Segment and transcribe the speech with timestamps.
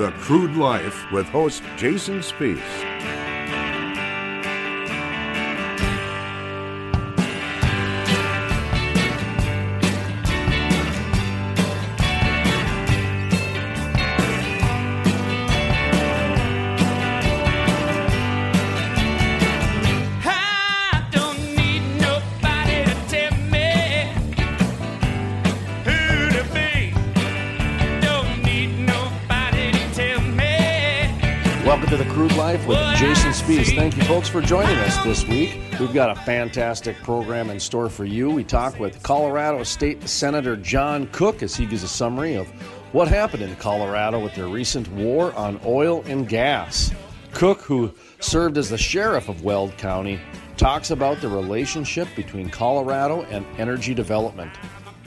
[0.00, 3.19] The Crude Life with host Jason Spiess.
[33.56, 35.58] Jason Thank you, folks, for joining us this week.
[35.80, 38.30] We've got a fantastic program in store for you.
[38.30, 42.46] We talk with Colorado State Senator John Cooke as he gives a summary of
[42.92, 46.92] what happened in Colorado with their recent war on oil and gas.
[47.32, 50.20] Cooke, who served as the sheriff of Weld County,
[50.56, 54.52] talks about the relationship between Colorado and energy development.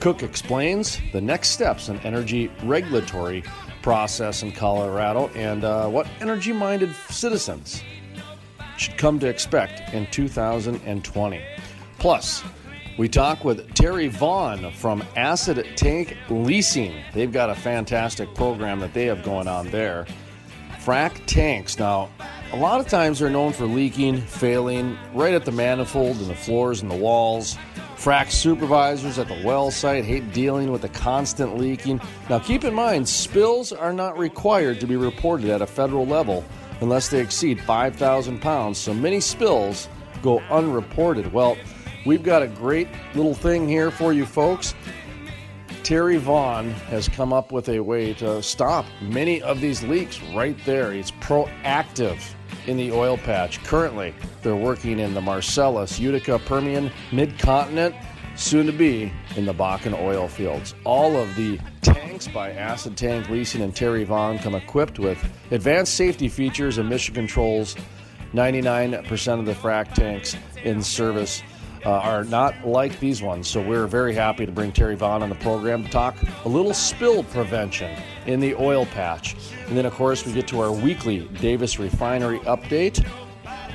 [0.00, 3.42] Cooke explains the next steps in energy regulatory
[3.80, 7.82] process in Colorado and uh, what energy minded citizens
[8.76, 11.42] should come to expect in 2020.
[11.98, 12.42] Plus,
[12.96, 16.94] we talk with Terry Vaughn from Acid Tank Leasing.
[17.12, 20.06] They've got a fantastic program that they have going on there.
[20.84, 21.78] Frac tanks.
[21.78, 22.10] Now,
[22.52, 26.34] a lot of times they're known for leaking, failing right at the manifold and the
[26.34, 27.56] floors and the walls.
[27.96, 32.00] Frac supervisors at the well site hate dealing with the constant leaking.
[32.28, 36.44] Now, keep in mind, spills are not required to be reported at a federal level
[36.80, 39.88] unless they exceed 5,000 pounds, so many spills
[40.22, 41.32] go unreported.
[41.32, 41.56] Well,
[42.06, 44.74] we've got a great little thing here for you folks.
[45.82, 50.56] Terry Vaughn has come up with a way to stop many of these leaks right
[50.64, 50.92] there.
[50.92, 52.18] He's proactive
[52.66, 53.62] in the oil patch.
[53.64, 57.94] Currently, they're working in the Marcellus, Utica, Permian, Mid Continent,
[58.36, 60.74] soon to be in the Bakken oil fields.
[60.84, 65.94] All of the tanks by Acid Tank Leasing and Terry Vaughn come equipped with advanced
[65.94, 67.76] safety features and mission controls.
[68.32, 71.42] 99% of the frac tanks in service
[71.84, 73.46] uh, are not like these ones.
[73.48, 76.74] So we're very happy to bring Terry Vaughn on the program to talk a little
[76.74, 79.36] spill prevention in the oil patch.
[79.68, 83.06] And then, of course, we get to our weekly Davis Refinery update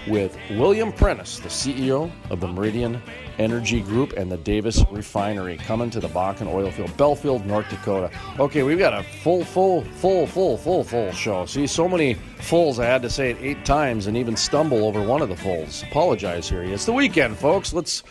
[0.07, 3.01] with William Prentice, the CEO of the Meridian
[3.39, 8.11] Energy Group and the Davis Refinery, coming to the Bakken oil field, Belfield, North Dakota.
[8.37, 11.45] Okay, we've got a full, full, full, full, full, full show.
[11.45, 15.01] See, so many fulls, I had to say it eight times and even stumble over
[15.01, 15.83] one of the fulls.
[15.83, 16.63] Apologize here.
[16.63, 17.73] It's the weekend, folks.
[17.73, 18.03] Let's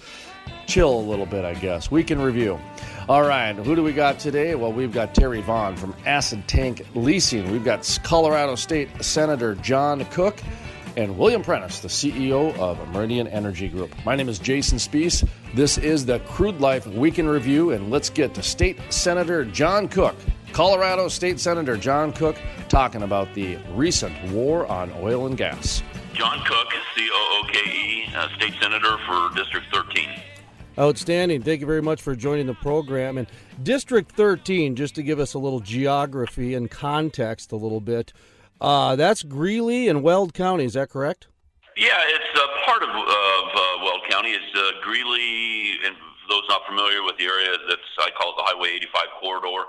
[0.67, 1.91] chill a little bit, I guess.
[1.91, 2.59] Weekend review.
[3.09, 4.55] All right, who do we got today?
[4.55, 7.51] Well, we've got Terry Vaughn from Acid Tank Leasing.
[7.51, 10.39] We've got Colorado State Senator John Cooke
[10.99, 13.95] and William Prentice, the CEO of Meridian Energy Group.
[14.05, 15.27] My name is Jason Spiess.
[15.55, 20.17] This is the Crude Life Weekend Review, and let's get to State Senator John Cooke,
[20.53, 22.37] Colorado State Senator John Cooke,
[22.69, 25.85] talking about the recent war on oil and gas.
[26.15, 30.09] John Cooke, C O O K E, uh, State Senator for District 13.
[30.81, 31.43] Outstanding.
[31.43, 33.19] Thank you very much for joining the program.
[33.19, 33.29] And
[33.63, 38.13] District 13, just to give us a little geography and context a little bit,
[38.61, 41.29] uh, that's Greeley and Weld County, is that correct?
[41.77, 44.31] Yeah, it's uh, part of, of uh, Weld County.
[44.31, 45.95] It's uh, Greeley, and
[46.29, 49.65] those not familiar with the area, that's I call it the Highway 85 corridor,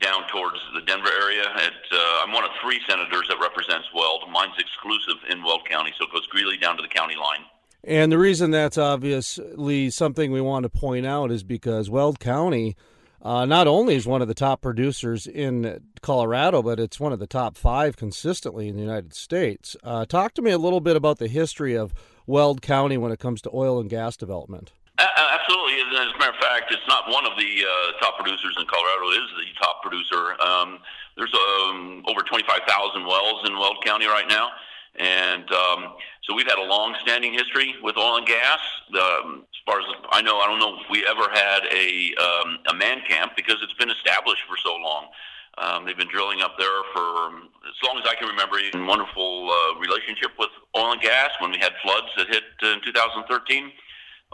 [0.00, 1.44] down towards the Denver area.
[1.56, 4.24] It, uh, I'm one of three senators that represents Weld.
[4.32, 7.44] Mine's exclusive in Weld County, so it goes Greeley down to the county line.
[7.84, 12.76] And the reason that's obviously something we want to point out is because Weld County
[13.22, 17.18] uh, not only is one of the top producers in Colorado, but it's one of
[17.18, 19.76] the top five consistently in the United States.
[19.82, 21.92] Uh, talk to me a little bit about the history of
[22.26, 24.72] Weld County when it comes to oil and gas development.
[24.98, 25.80] Absolutely.
[25.80, 29.10] As a matter of fact, it's not one of the uh, top producers in Colorado.
[29.10, 30.40] It is the top producer.
[30.40, 30.78] Um,
[31.16, 34.50] there's um, over 25,000 wells in Weld County right now.
[34.96, 38.58] And um, so we've had a long-standing history with oil and gas.
[38.94, 42.74] Um, far as I know, I don't know if we ever had a um, a
[42.74, 45.06] man camp because it's been established for so long.
[45.58, 47.04] Um, they've been drilling up there for
[47.68, 48.58] as long as I can remember.
[48.58, 51.30] A wonderful uh, relationship with oil and gas.
[51.40, 53.70] When we had floods that hit in 2013,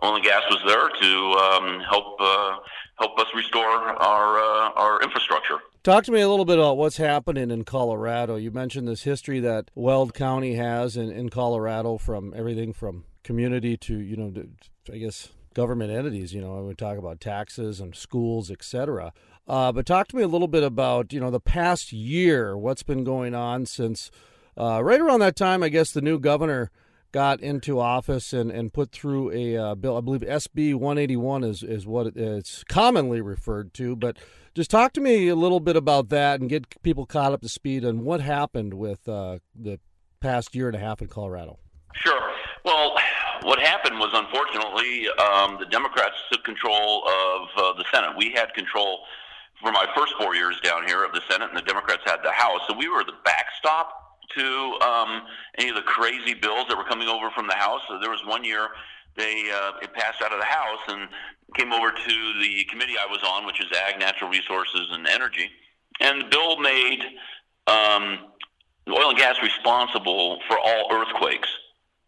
[0.05, 1.13] oil and gas was there to
[1.45, 2.57] um, help uh,
[2.99, 5.59] help us restore our uh, our infrastructure.
[5.83, 8.37] Talk to me a little bit about what's happening in Colorado.
[8.37, 13.77] You mentioned this history that Weld County has in, in Colorado from everything from community
[13.77, 14.33] to, you know,
[14.93, 16.35] I guess government entities.
[16.35, 19.13] You know, we talk about taxes and schools, etc.
[19.49, 22.83] Uh, but talk to me a little bit about, you know, the past year, what's
[22.83, 24.11] been going on since
[24.59, 26.71] uh, right around that time, I guess the new governor
[27.13, 29.97] got into office and, and put through a uh, bill.
[29.97, 33.97] I believe SB 181 is, is what it's commonly referred to.
[33.97, 34.19] But
[34.55, 37.49] just talk to me a little bit about that and get people caught up to
[37.49, 39.79] speed on what happened with uh, the
[40.21, 41.59] past year and a half in Colorado.
[41.95, 42.33] Sure.
[42.65, 42.97] Well,
[43.43, 48.11] what happened was unfortunately um, the Democrats took control of uh, the Senate.
[48.17, 49.01] We had control
[49.61, 52.33] for my first four years down here of the Senate, and the Democrats had the
[52.33, 52.61] House.
[52.69, 55.23] So we were the backstop to um,
[55.59, 57.81] any of the crazy bills that were coming over from the House.
[57.89, 58.69] So there was one year
[59.17, 61.09] they uh, it passed out of the House and
[61.57, 65.51] came over to the committee I was on, which is Ag, Natural Resources, and Energy,
[66.01, 67.01] and the bill made
[67.67, 68.19] um,
[68.89, 71.49] oil and gas responsible for all earthquakes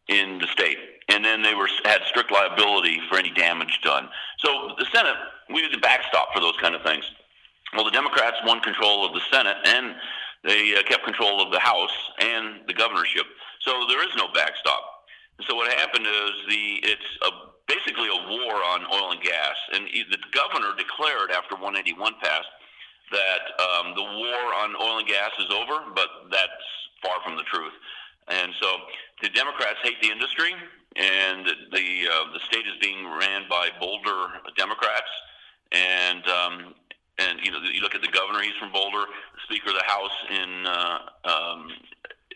[0.08, 4.08] in the state, and then they were had strict liability for any damage done.
[4.38, 5.16] So the Senate,
[5.52, 7.04] we did the backstop for those kind of things.
[7.74, 9.94] Well, the Democrats won control of the Senate and
[10.44, 13.26] they uh, kept control of the House and the governorship.
[13.60, 14.82] So there is no backstop.
[15.46, 17.30] So what happened is the it's a,
[17.66, 22.48] basically a war on oil and gas, and the governor declared after 181 passed
[23.12, 26.66] that um, the war on oil and gas is over, but that's
[27.02, 27.72] far from the truth.
[28.28, 28.68] And so
[29.22, 30.52] the Democrats hate the industry,
[30.96, 35.10] and the uh, the state is being ran by Boulder Democrats,
[35.72, 36.74] and um,
[37.18, 39.04] and you know you look at the governor; he's from Boulder.
[39.06, 41.68] The Speaker of the House in uh, um,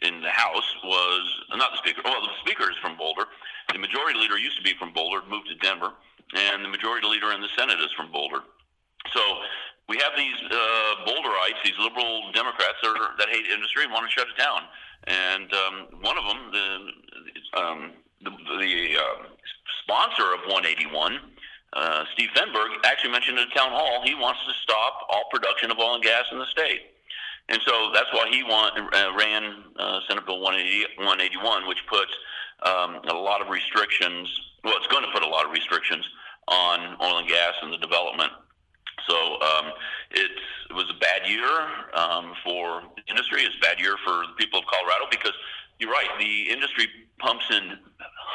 [0.02, 2.02] in the House was uh, not the Speaker.
[2.04, 3.24] Well, the Speaker is from Boulder.
[3.72, 5.92] The Majority Leader used to be from Boulder, moved to Denver,
[6.34, 8.40] and the Majority Leader in the Senate is from Boulder.
[9.12, 9.20] So
[9.88, 14.06] we have these uh, Boulderites, these liberal Democrats that, are, that hate industry and want
[14.06, 14.62] to shut it down.
[15.04, 17.92] And um, one of them, the um,
[18.24, 19.26] the, the uh,
[19.84, 21.20] sponsor of 181
[21.72, 25.70] uh, Steve Fenberg actually mentioned at a town hall he wants to stop all production
[25.70, 26.92] of oil and gas in the state.
[27.48, 32.12] And so that's why he want, uh, ran uh, Senate Bill 180, 181, which puts
[32.64, 34.28] um, a lot of restrictions.
[34.64, 36.04] Well, it's going to put a lot of restrictions
[36.48, 38.30] on oil and gas and the development.
[39.08, 39.72] So um,
[40.12, 40.30] it
[40.74, 41.50] was a bad year
[41.94, 43.42] um, for the industry.
[43.42, 45.32] It's a bad year for the people of Colorado because
[45.78, 46.08] you're right.
[46.20, 46.86] The industry
[47.18, 47.78] pumps in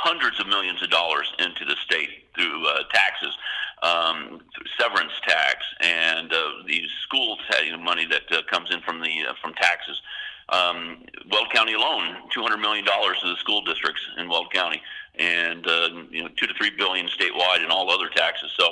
[0.08, 3.36] hundreds of millions of dollars into the state through uh, taxes,
[3.84, 4.40] um,
[4.80, 7.38] severance tax, and uh, the school
[7.80, 10.02] money that uh, comes in from the uh, from taxes.
[10.50, 14.82] Um, Weld County alone, two hundred million dollars to the school districts in Weld County,
[15.20, 18.50] and uh, you know two to three billion statewide and all other taxes.
[18.58, 18.68] So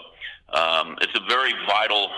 [0.58, 2.10] um, it's a very vital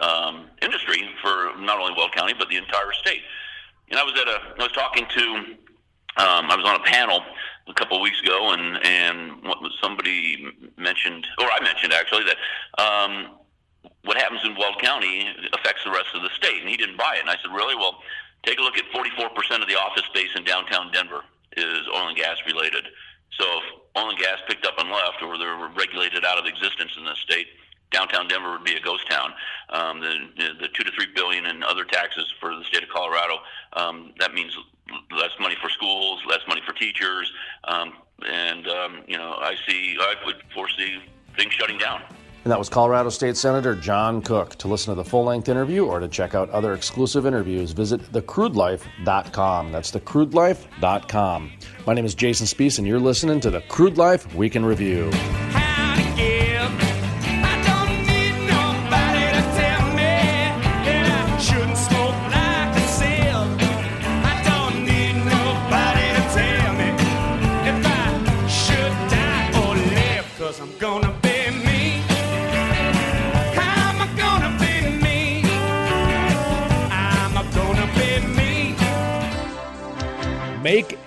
[0.00, 3.22] um, industry for not only Weld County but the entire state.
[3.90, 5.56] And I was at a I was talking to
[6.18, 7.22] um, I was on a panel
[7.68, 9.42] a couple of weeks ago, and and
[9.80, 12.38] somebody mentioned, or I mentioned actually, that
[12.82, 13.38] um,
[14.02, 17.16] what happens in Weld County affects the rest of the state, and he didn't buy
[17.16, 17.20] it.
[17.20, 17.76] And I said, really?
[17.76, 18.02] Well,
[18.42, 21.22] take a look at 44% of the office space in downtown Denver
[21.56, 22.84] is oil and gas related.
[23.38, 23.64] So if
[23.96, 27.14] oil and gas picked up and left, or they're regulated out of existence in the
[27.14, 27.46] state,
[27.90, 29.32] downtown Denver would be a ghost town.
[29.70, 30.14] Um, the,
[30.60, 33.38] the two to three billion in other taxes for the state of Colorado.
[33.74, 34.56] Um, that means
[35.16, 37.30] less money for schools, less money for teachers,
[37.64, 37.92] um,
[38.26, 40.98] and um, you know I see I would foresee
[41.36, 42.02] things shutting down.
[42.44, 44.54] And that was Colorado State Senator John Cooke.
[44.56, 48.00] To listen to the full length interview or to check out other exclusive interviews, visit
[48.12, 49.72] thecrudelife.com.
[49.72, 51.52] That's thecrudelife.com.
[51.86, 55.10] My name is Jason Spiess, and you're listening to the Crude Life Week in Review.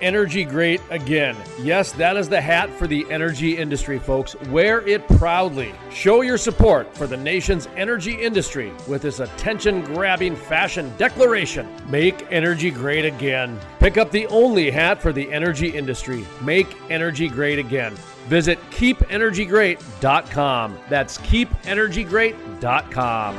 [0.02, 1.36] Energy great again.
[1.60, 4.36] Yes, that is the hat for the energy industry, folks.
[4.50, 5.74] Wear it proudly.
[5.90, 12.26] Show your support for the nation's energy industry with this attention grabbing fashion declaration Make
[12.30, 13.60] energy great again.
[13.78, 16.24] Pick up the only hat for the energy industry.
[16.40, 17.94] Make energy great again.
[18.28, 20.78] Visit keepenergygreat.com.
[20.88, 23.36] That's keepenergygreat.com.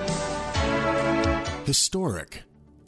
[1.65, 2.43] Historic.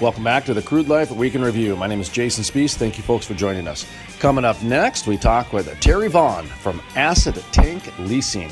[0.00, 1.76] Welcome back to the Crude Life Week in Review.
[1.76, 2.74] My name is Jason Spiess.
[2.74, 3.84] Thank you, folks, for joining us.
[4.18, 8.50] Coming up next, we talk with Terry Vaughn from Acid Tank Leasing.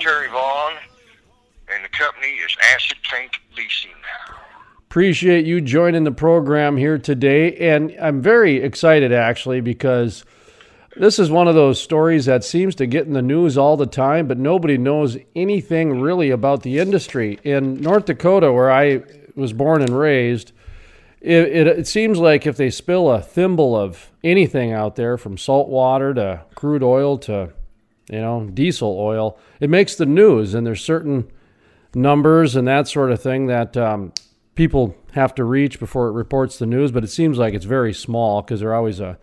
[0.00, 0.72] Terry Vaughn,
[1.72, 3.92] and the company is Acid Tank Leasing.
[4.78, 7.54] Appreciate you joining the program here today.
[7.58, 10.24] And I'm very excited, actually, because
[10.96, 13.86] this is one of those stories that seems to get in the news all the
[13.86, 17.38] time, but nobody knows anything really about the industry.
[17.44, 19.02] In North Dakota, where I
[19.38, 20.52] was born and raised,
[21.20, 25.36] it, it, it, seems like if they spill a thimble of anything out there, from
[25.36, 27.52] salt water to crude oil to,
[28.10, 30.54] you know, diesel oil, it makes the news.
[30.54, 31.30] And there's certain
[31.94, 34.12] numbers and that sort of thing that um,
[34.54, 36.92] people have to reach before it reports the news.
[36.92, 39.18] But it seems like it's very small because there always a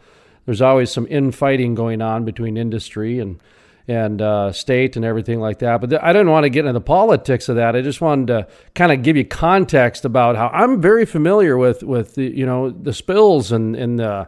[0.45, 3.39] there's always some infighting going on between industry and
[3.88, 5.80] and uh, state and everything like that.
[5.80, 7.75] But th- I didn't want to get into the politics of that.
[7.75, 11.84] I just wanted to kind of give you context about how I'm very familiar with
[11.84, 14.27] with the you know the spills and and the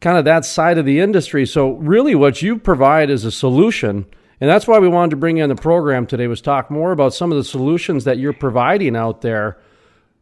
[0.00, 1.46] kind of that side of the industry.
[1.46, 4.06] So really, what you provide is a solution.
[4.40, 6.92] And that's why we wanted to bring you on the program today was talk more
[6.92, 9.58] about some of the solutions that you're providing out there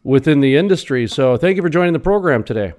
[0.05, 1.09] within the industry.
[1.09, 2.75] So thank you for joining the program today.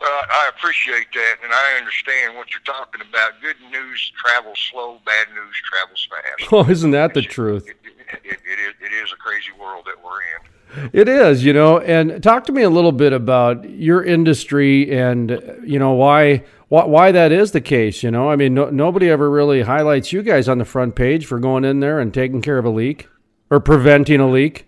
[0.00, 3.40] Well, I appreciate that, and I understand what you're talking about.
[3.40, 6.52] Good news travels slow, bad news travels fast.
[6.52, 7.66] Oh, isn't that the truth?
[7.68, 7.76] It,
[8.24, 10.90] it, it, it is a crazy world that we're in.
[10.92, 11.78] It is, you know.
[11.78, 15.30] And talk to me a little bit about your industry and
[15.64, 18.02] you know why why, why that is the case.
[18.02, 21.26] You know, I mean, no, nobody ever really highlights you guys on the front page
[21.26, 23.08] for going in there and taking care of a leak
[23.50, 24.66] or preventing a leak.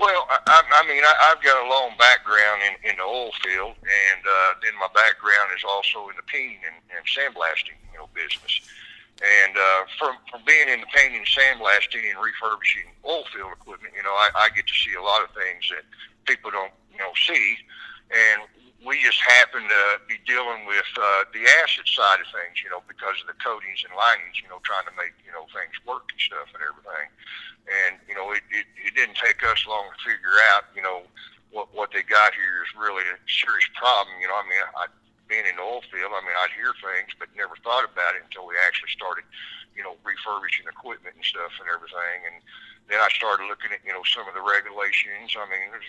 [0.00, 3.76] Well, I, I mean, I, I've got a long background in, in the oil field,
[3.84, 8.08] and uh, then my background is also in the painting and, and sandblasting, you know,
[8.16, 8.64] business.
[9.20, 14.00] And uh, from from being in the painting, sandblasting, and refurbishing oil field equipment, you
[14.00, 15.84] know, I, I get to see a lot of things that
[16.24, 17.60] people don't, you know, see.
[18.08, 18.48] And
[18.80, 22.80] we just happen to be dealing with uh, the acid side of things, you know,
[22.88, 26.08] because of the coatings and linings, you know, trying to make you know things work
[26.08, 27.08] and stuff and everything.
[27.68, 31.04] And you know, it, it, it didn't take us long to figure out, you know,
[31.52, 34.16] what what they got here is really a serious problem.
[34.16, 34.88] You know, I mean, I,
[35.28, 38.26] being in the oil field, I mean, I'd hear things, but never thought about it
[38.26, 39.22] until we actually started,
[39.76, 42.18] you know, refurbishing equipment and stuff and everything.
[42.26, 42.42] And
[42.90, 45.38] then I started looking at, you know, some of the regulations.
[45.38, 45.86] I mean, there's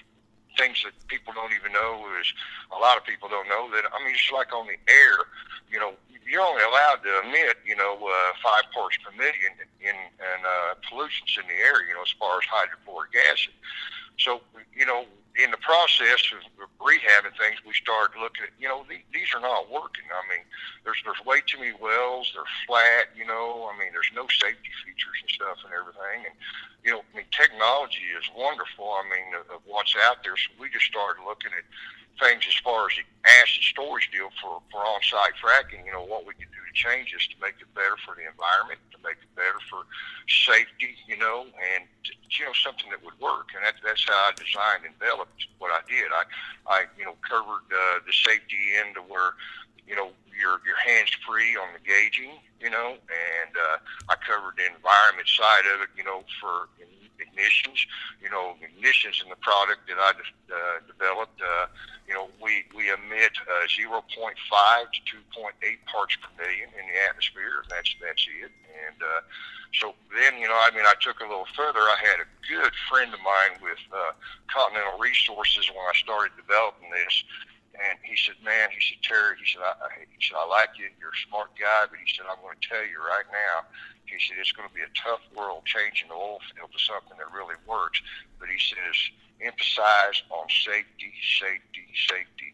[0.57, 2.27] things that people don't even know is
[2.75, 5.27] a lot of people don't know that I mean it's like on the air,
[5.71, 5.93] you know,
[6.27, 10.75] you're only allowed to emit, you know, uh, five parts per million in, in uh,
[10.87, 13.53] pollutants in the air, you know, as far as hydrochloric acid.
[14.17, 14.41] So,
[14.75, 15.05] you know,
[15.39, 16.43] in the process of
[16.79, 20.03] rehabbing things, we started looking at, you know, the, these are not working.
[20.11, 20.43] I mean,
[20.83, 22.31] there's there's way too many wells.
[22.35, 23.69] They're flat, you know.
[23.71, 26.27] I mean, there's no safety features and stuff and everything.
[26.27, 26.35] And
[26.83, 28.91] you know, I mean, technology is wonderful.
[28.91, 30.35] I mean, of, of what's out there.
[30.35, 31.63] So we just started looking at
[32.19, 35.85] things as far as the acid storage deal for for on-site fracking.
[35.85, 38.25] You know, what we could do to change this to make it better for the
[38.27, 39.85] environment, to make it better for
[40.27, 40.97] safety.
[41.07, 43.53] You know, and you know something that would work.
[43.55, 46.09] And that's that's how I designed and developed what I did.
[46.11, 46.23] I
[46.67, 49.35] I you know covered uh, the safety end to where
[49.87, 53.77] you know your your hands free on the gauging, you know, and uh,
[54.09, 56.69] I covered the environment side of it, you know, for
[57.21, 57.85] ignitions,
[58.21, 61.39] you know, ignitions in the product that I uh, developed.
[61.39, 61.67] Uh,
[62.07, 65.53] you know, we we emit uh, 0.5 to 2.8
[65.85, 67.63] parts per million in the atmosphere.
[67.69, 68.51] That's that's it.
[68.89, 69.21] And uh,
[69.79, 71.79] so then, you know, I mean, I took a little further.
[71.79, 74.11] I had a good friend of mine with uh,
[74.51, 77.23] Continental Resources when I started developing this
[77.89, 79.73] and he said, "Man," he said, "Terry," he said, I,
[80.05, 80.89] "He said I like you.
[80.99, 83.65] You're a smart guy, but he said I'm going to tell you right now."
[84.05, 87.15] He said it's going to be a tough world changing the oil field to something
[87.15, 88.01] that really works.
[88.39, 88.95] But he says
[89.39, 92.53] emphasize on safety, safety, safety,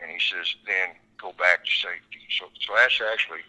[0.00, 2.24] and he says then go back to safety.
[2.32, 3.44] So, so that's actually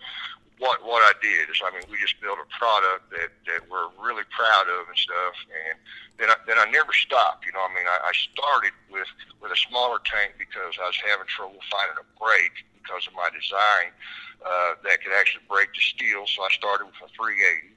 [0.59, 1.49] what what I did.
[1.49, 4.97] Is I mean we just built a product that that we're really proud of and
[4.97, 5.75] stuff and
[6.15, 9.09] then I, then I never stopped you know I mean I, I started with
[9.43, 13.27] with a smaller tank because I was having trouble finding a brake because of my
[13.35, 13.91] design
[14.45, 17.75] uh, that could actually break the steel so I started with a 380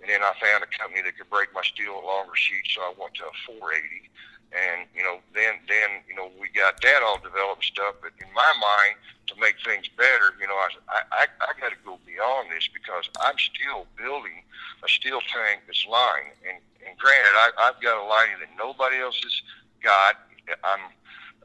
[0.00, 2.80] and then I found a company that could break my steel at longer sheets so
[2.80, 4.08] I went to a 480
[4.54, 7.98] And you know, then then you know we got that all developed stuff.
[8.00, 8.94] But in my mind,
[9.26, 10.70] to make things better, you know, I
[11.10, 14.46] I, I got to go beyond this because I'm still building
[14.84, 16.38] a steel tank that's lined.
[16.46, 19.34] And and granted, I, I've got a lining that nobody else has
[19.82, 20.22] got.
[20.62, 20.94] I'm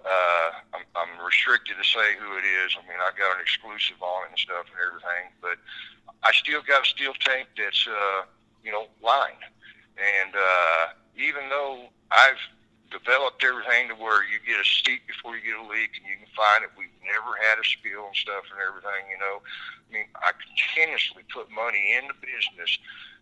[0.06, 2.78] uh, I'm, I'm restricted to say who it is.
[2.78, 5.58] I mean, I got an exclusive on it and stuff and everything, but
[6.24, 8.30] I still got a steel tank that's uh,
[8.64, 9.44] you know lined.
[9.98, 12.40] And uh, even though I've
[12.90, 16.18] developed everything to where you get a seat before you get a leak and you
[16.18, 16.74] can find it.
[16.74, 19.42] We've never had a spill and stuff and everything, you know.
[19.42, 22.78] I mean, I continuously put money in the business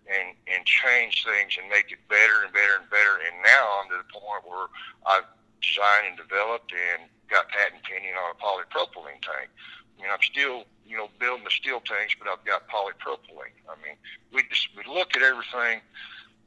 [0.08, 3.20] and and change things and make it better and better and better.
[3.28, 4.72] And now I'm to the point where
[5.04, 5.28] I've
[5.60, 9.52] designed and developed and got patent pending on a polypropylene tank.
[9.52, 13.56] I mean, I'm still, you know, building the steel tanks, but I've got polypropylene.
[13.68, 14.00] I mean,
[14.32, 15.84] we just we look at everything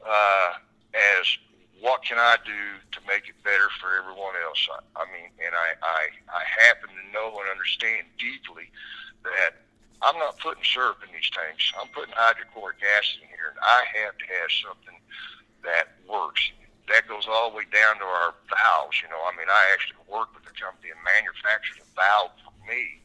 [0.00, 0.50] uh,
[0.94, 1.26] as
[1.80, 4.60] what can I do to make it better for everyone else?
[4.68, 8.68] I, I mean, and I, I, I happen to know and understand deeply
[9.24, 9.56] that
[10.04, 11.72] I'm not putting syrup in these tanks.
[11.76, 14.98] I'm putting hydrochloric acid in here, and I have to have something
[15.64, 16.52] that works.
[16.88, 19.00] That goes all the way down to our valves.
[19.04, 22.56] You know, I mean, I actually work with a company that manufactures a valve for
[22.64, 23.00] me,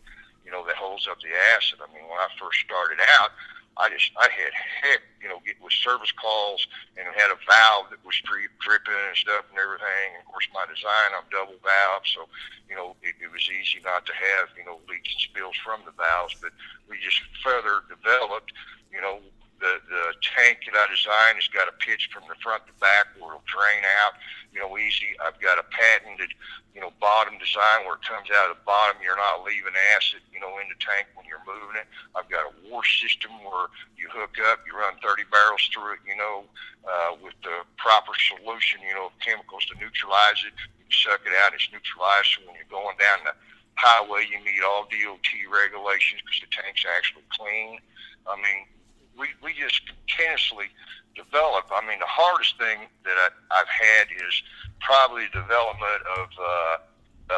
[0.48, 1.84] you know, that holds up the acid.
[1.84, 3.36] I mean, when I first started out,
[3.78, 6.64] I just I had heck, you know, get with service calls
[6.96, 10.16] and had a valve that was drip, dripping and stuff and everything.
[10.16, 12.32] And of course, my design I'm double valve, so
[12.72, 15.84] you know it, it was easy not to have you know leaks and spills from
[15.84, 16.40] the valves.
[16.40, 16.56] But
[16.88, 18.56] we just further developed,
[18.96, 19.20] you know,
[19.66, 23.10] the the tank that I designed has got a pitch from the front to back
[23.18, 24.14] where it'll drain out,
[24.54, 25.18] you know, easy.
[25.18, 26.38] I've got a patented,
[26.78, 29.02] you know, bottom design where it comes out of the bottom.
[29.02, 31.90] You're not leaving acid, you know, in the tank when you're moving it.
[32.14, 36.04] I've got a wash system where you hook up, you run 30 barrels through it,
[36.06, 36.46] you know,
[36.86, 40.54] uh, with the proper solution, you know, of chemicals to neutralize it.
[40.78, 42.38] You suck it out, it's neutralized.
[42.38, 43.34] So when you're going down the
[43.82, 47.82] highway, you meet all DOT regulations because the tank's actually clean.
[48.30, 48.70] I mean,
[49.18, 50.68] we, we just continuously
[51.16, 51.72] develop.
[51.72, 54.44] I mean, the hardest thing that I, I've had is
[54.80, 56.78] probably the development of uh,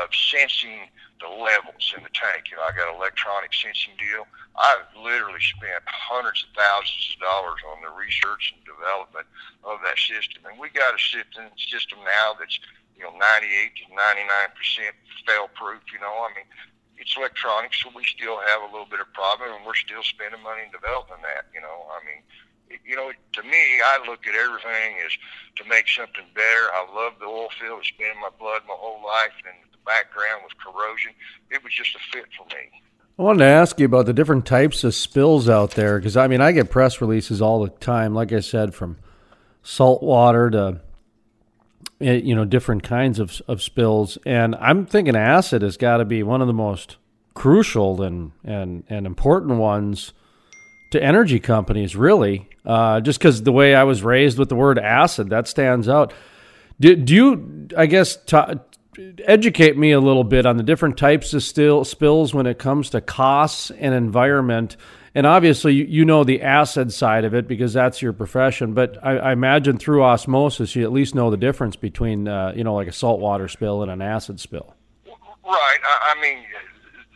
[0.03, 0.91] of sensing
[1.21, 2.51] the levels in the tank.
[2.51, 4.27] You know, I got an electronic sensing deal.
[4.57, 9.25] I've literally spent hundreds of thousands of dollars on the research and development
[9.63, 12.59] of that system, and we got a system system now that's
[12.97, 14.93] you know 98 to 99 percent
[15.25, 15.81] fail proof.
[15.93, 16.49] You know, I mean,
[16.97, 20.41] it's electronic, so we still have a little bit of problem, and we're still spending
[20.41, 21.45] money in developing that.
[21.53, 22.21] You know, I mean,
[22.69, 25.13] it, you know, to me, I look at everything as
[25.57, 26.65] to make something better.
[26.73, 29.79] I love the oil field; it's been in my blood my whole life, and the
[29.85, 31.13] background with corrosion,
[31.49, 32.69] it was just a fit for me.
[33.17, 36.27] I wanted to ask you about the different types of spills out there because I
[36.27, 38.13] mean I get press releases all the time.
[38.13, 38.97] Like I said, from
[39.63, 40.81] salt water to
[41.99, 46.23] you know different kinds of of spills, and I'm thinking acid has got to be
[46.23, 46.97] one of the most
[47.33, 50.13] crucial and and and important ones
[50.91, 51.95] to energy companies.
[51.95, 55.89] Really, uh, just because the way I was raised with the word acid, that stands
[55.89, 56.13] out.
[56.79, 58.19] Do, do you, I guess,
[59.25, 62.89] educate me a little bit on the different types of still spills when it comes
[62.91, 64.77] to costs and environment.
[65.17, 68.75] And obviously, you, you know the acid side of it because that's your profession.
[68.75, 72.63] But I, I imagine through osmosis, you at least know the difference between, uh, you
[72.63, 74.75] know, like a saltwater spill and an acid spill.
[75.07, 75.79] Right.
[75.83, 76.43] I, I mean,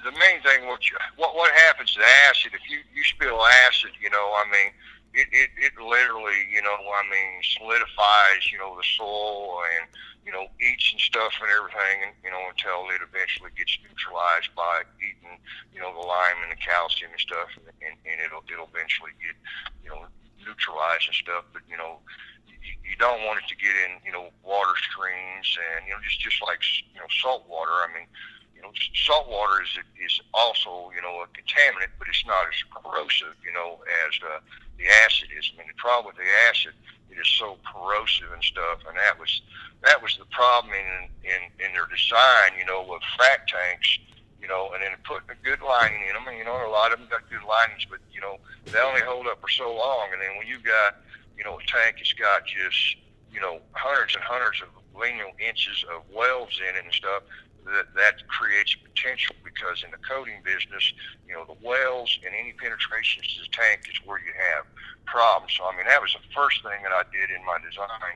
[0.03, 3.91] the main thing what you, what what happens to acid if you you spill acid,
[4.01, 4.71] you know, I mean,
[5.13, 9.87] it it, it literally, you know, I mean, solidifies, you know, the soil and
[10.25, 14.53] you know, eats and stuff and everything, and you know, until it eventually gets neutralized
[14.53, 15.41] by eating,
[15.73, 19.11] you know, the lime and the calcium and stuff, and, and, and it'll it'll eventually
[19.17, 19.33] get,
[19.81, 20.05] you know,
[20.45, 21.49] neutralized and stuff.
[21.49, 22.01] But you know,
[22.45, 26.01] you, you don't want it to get in, you know, water streams and you know,
[26.05, 26.61] just just like
[26.93, 27.73] you know, salt water.
[27.81, 28.05] I mean,
[28.53, 32.61] you know, salt water is is also you know a contaminant, but it's not as
[32.69, 34.37] corrosive, you know, as uh,
[34.77, 35.49] the acid is.
[35.53, 36.77] I mean, the problem with the acid,
[37.11, 39.41] it is so corrosive and stuff, and that was
[39.83, 43.99] that was the problem in in in their design, you know, with frac tanks,
[44.41, 46.99] you know, and then putting a good lining in them, you know, a lot of
[46.99, 50.21] them got good linings, but you know, they only hold up for so long, and
[50.21, 51.03] then when you got,
[51.37, 52.97] you know, a tank that's got just,
[53.31, 57.23] you know, hundreds and hundreds of lineal inches of welds in it and stuff,
[57.65, 60.93] that that creates potential because in the coating business,
[61.27, 64.65] you know, the wells and any penetrations to the tank is where you have
[65.11, 65.51] problems.
[65.53, 68.15] So I mean, that was the first thing that I did in my design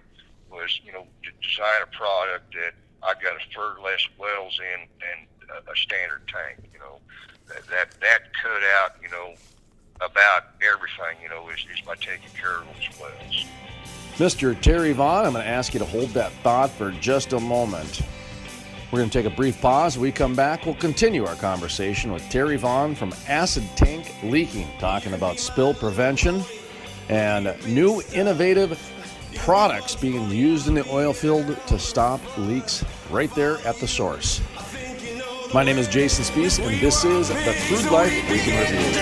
[0.50, 4.88] was, you know, to design a product that I got a third less wells in
[5.04, 6.64] than a, a standard tank.
[6.72, 7.04] You know,
[7.52, 9.36] that, that that cut out, you know,
[10.00, 11.22] about everything.
[11.22, 13.46] You know, is, is by taking care of those wells.
[14.16, 14.60] Mr.
[14.60, 18.02] Terry Vaughn, I'm going to ask you to hold that thought for just a moment.
[18.90, 19.98] We're going to take a brief pause.
[19.98, 24.70] When we come back, we'll continue our conversation with Terry Vaughn from Acid Tank Leasing,
[24.80, 26.46] talking about spill prevention
[27.10, 28.80] and new innovative
[29.36, 34.42] products being used in the oil field to stop leaks right there at the source.
[35.54, 39.02] My name is Jason Spiess, and this is the Crude Life Weekend Review.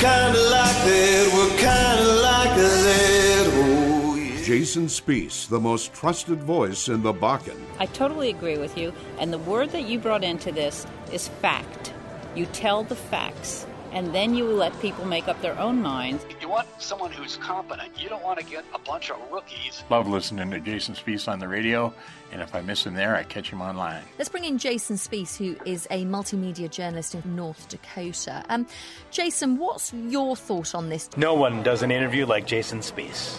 [0.00, 3.46] Kinda like that, we're kinda like that.
[3.52, 4.42] Oh, yeah.
[4.42, 7.60] Jason Spiess, the most trusted voice in the Bakken.
[7.78, 8.94] I totally agree with you.
[9.18, 11.92] And the word that you brought into this is fact.
[12.34, 16.24] You tell the facts, and then you let people make up their own minds.
[16.50, 17.92] You want someone who's competent.
[17.96, 19.84] You don't want to get a bunch of rookies.
[19.88, 21.94] Love listening to Jason Spiess on the radio,
[22.32, 24.02] and if I miss him there, I catch him online.
[24.18, 28.42] Let's bring in Jason Spiess, who is a multimedia journalist in North Dakota.
[28.48, 28.66] Um,
[29.12, 31.08] Jason, what's your thought on this?
[31.16, 33.38] No one does an interview like Jason Spiess.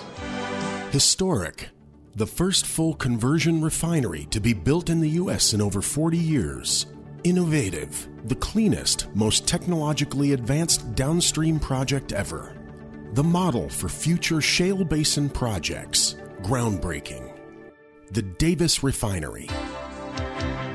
[0.91, 1.67] Historic.
[2.15, 5.53] The first full conversion refinery to be built in the U.S.
[5.53, 6.85] in over 40 years.
[7.25, 8.07] Innovative.
[8.23, 12.55] The cleanest, most technologically advanced downstream project ever.
[13.13, 16.15] The model for future shale basin projects.
[16.43, 17.29] Groundbreaking.
[18.11, 19.49] The Davis Refinery.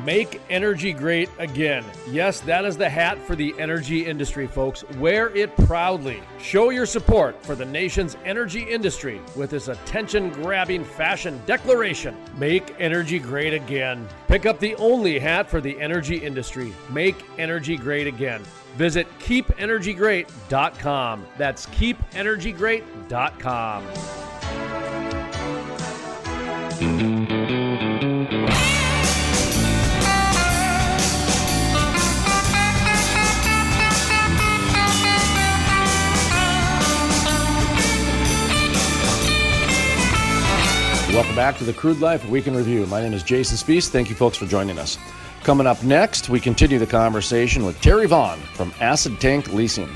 [0.05, 1.83] Make energy great again.
[2.11, 4.85] Yes, that is the hat for the energy industry, folks.
[4.99, 6.23] Wear it proudly.
[6.39, 12.75] Show your support for the nation's energy industry with this attention grabbing fashion declaration Make
[12.79, 14.07] energy great again.
[14.29, 16.75] Pick up the only hat for the energy industry.
[16.91, 18.43] Make energy great again.
[18.77, 21.27] Visit keepenergygreat.com.
[21.39, 23.85] That's keepenergygreat.com.
[41.17, 42.85] Welcome back to the Crude Life Weekend Review.
[42.89, 43.89] My name is Jason Spiess.
[43.89, 44.99] Thank you, folks, for joining us.
[45.47, 49.89] Coming up next, we continue the conversation with Terry Vaughn from Acid Tank Leasing.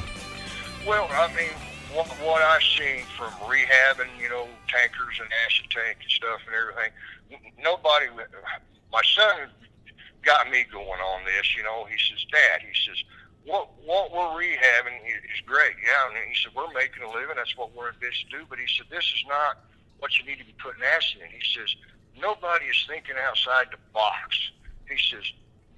[0.87, 1.51] Well, I mean,
[1.93, 6.55] what, what I've seen from rehabbing, you know, tankers and acid tank and stuff and
[6.55, 6.95] everything,
[7.59, 8.07] nobody,
[8.93, 9.51] my son
[10.23, 11.85] got me going on this, you know.
[11.91, 13.03] He says, Dad, he says,
[13.45, 16.15] what what we're rehabbing is, great, yeah.
[16.15, 17.35] And he said, we're making a living.
[17.35, 18.47] That's what we're in business to do.
[18.49, 19.59] But he said, this is not
[19.99, 21.29] what you need to be putting acid in.
[21.35, 21.75] He says,
[22.15, 24.39] nobody is thinking outside the box.
[24.91, 25.25] He says,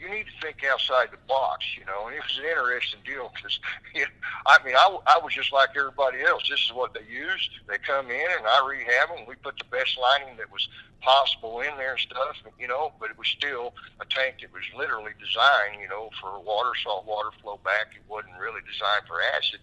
[0.02, 2.10] you need to think outside the box, you know.
[2.10, 3.60] And it was an interesting deal because,
[3.94, 6.42] you know, I mean, I, I was just like everybody else.
[6.50, 7.50] This is what they used.
[7.68, 9.24] They come in and I rehab them.
[9.28, 10.66] We put the best lining that was
[11.00, 12.92] possible in there and stuff, you know.
[12.98, 17.06] But it was still a tank that was literally designed, you know, for water, salt
[17.06, 17.94] water flow back.
[17.94, 19.60] It wasn't really designed for acid.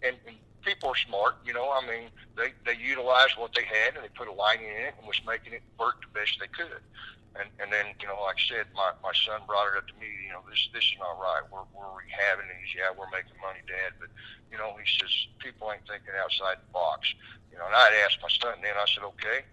[0.00, 1.68] And, and people are smart, you know.
[1.68, 4.94] I mean, they they utilized what they had and they put a lining in it
[4.96, 6.80] and was making it work the best they could.
[7.38, 9.96] And and then you know, like I said, my my son brought it up to
[9.96, 10.08] me.
[10.28, 11.40] You know, this this is not right.
[11.48, 12.76] We're we're rehabbing these.
[12.76, 13.96] Yeah, we're making money, Dad.
[13.96, 14.12] But
[14.52, 15.08] you know, he says
[15.40, 17.08] people ain't thinking outside the box.
[17.48, 18.76] You know, and I'd asked my son then.
[18.76, 19.48] I said, okay,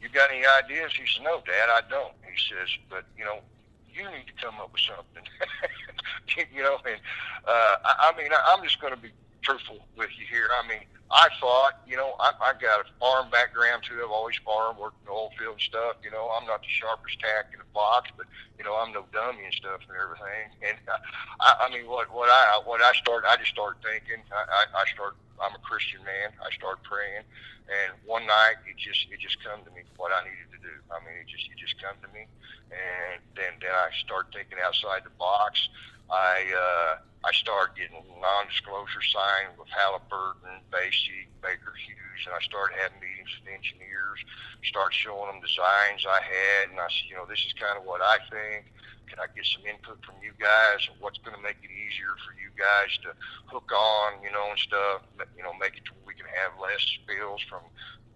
[0.00, 0.92] you got any ideas?
[0.92, 2.12] He said, no, Dad, I don't.
[2.24, 3.40] He says, but you know,
[3.88, 5.24] you need to come up with something.
[6.52, 7.00] you know, and
[7.48, 9.12] uh, I, I mean, I, I'm just going to be
[9.42, 10.48] truthful with you here.
[10.50, 14.00] I mean, I thought, you know, I, I got a farm background too.
[14.00, 16.00] I've always farmed, worked in the oil field and stuff.
[16.00, 18.24] You know, I'm not the sharpest tack in the box, but
[18.56, 20.56] you know, I'm no dummy and stuff and everything.
[20.64, 20.96] And uh,
[21.44, 24.24] I, I mean, what what I what I started, I just started thinking.
[24.32, 25.20] I, I, I started.
[25.36, 26.32] I'm a Christian man.
[26.40, 27.28] I started praying,
[27.68, 30.74] and one night it just it just come to me what I needed to do.
[30.88, 32.24] I mean, it just it just come to me,
[32.72, 35.60] and then then I started thinking outside the box.
[36.10, 42.74] I uh, I started getting non-disclosure signed with Halliburton, Basic, Baker Hughes, and I started
[42.82, 44.18] having meetings with engineers.
[44.66, 47.86] Started showing them designs I had, and I said, you know, this is kind of
[47.86, 48.74] what I think.
[49.06, 52.16] Can I get some input from you guys and what's going to make it easier
[52.24, 53.12] for you guys to
[53.46, 55.04] hook on, you know, and stuff.
[55.36, 57.60] You know, make it to where we can have less spills from,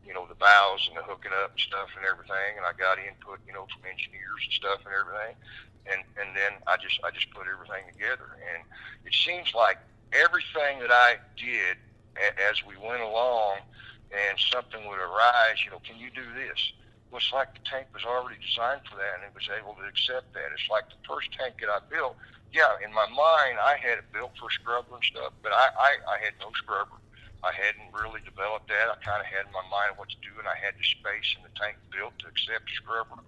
[0.07, 2.57] you know, the bows and the hooking up and stuff and everything.
[2.57, 5.37] And I got input, you know, from engineers and stuff and everything.
[5.91, 8.37] And and then I just I just put everything together.
[8.55, 8.63] And
[9.05, 9.79] it seems like
[10.13, 11.77] everything that I did
[12.19, 13.63] a- as we went along,
[14.11, 15.63] and something would arise.
[15.65, 16.59] You know, can you do this?
[17.11, 19.87] Well, it's like the tank was already designed for that, and it was able to
[19.87, 20.51] accept that.
[20.51, 22.19] It's like the first tank that I built.
[22.51, 25.91] Yeah, in my mind, I had it built for scrubber and stuff, but I, I,
[26.09, 26.99] I had no scrubber.
[27.45, 28.91] I hadn't really developed that.
[28.91, 31.31] I kind of had in my mind what to do, and I had the space
[31.39, 33.23] in the tank built to accept scrubber.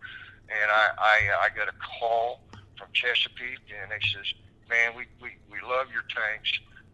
[0.51, 2.48] And I, I, uh, I got a call
[2.79, 4.31] from Chesapeake, and they says,
[4.71, 6.49] "Man, we, we, we love your tanks.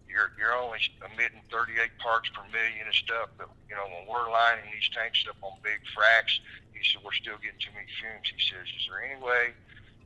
[0.08, 4.30] You're, you're only emitting 38 parts per million and stuff, but you know when we're
[4.32, 6.40] lining these tanks up on big fracs,
[6.72, 8.24] he said we're still getting too many fumes.
[8.24, 9.52] He says, "Is there any way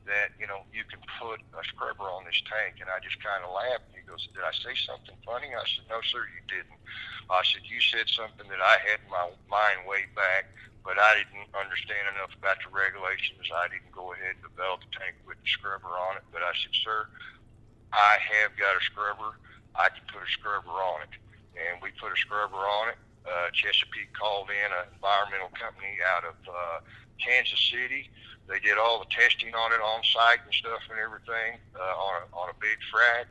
[0.09, 3.45] that you know you can put a scrubber on this tank?" And I just kind
[3.45, 3.93] of laughed.
[3.93, 6.79] He goes, "Did I say something funny?" I said, "No, sir, you didn't."
[7.29, 10.49] I said, "You said something that I had in my mind way back,
[10.83, 13.47] but I didn't understand enough about the regulations.
[13.51, 16.51] I didn't go ahead and develop the tank with the scrubber on it." But I
[16.57, 17.07] said, "Sir,
[17.93, 19.37] I have got a scrubber.
[19.75, 21.13] I can put a scrubber on it."
[21.59, 22.99] And we put a scrubber on it.
[23.27, 26.79] Uh, Chesapeake called in an environmental company out of uh,
[27.19, 28.09] Kansas City.
[28.47, 32.13] They did all the testing on it on site and stuff and everything uh, on
[32.23, 33.29] a, on a big frac.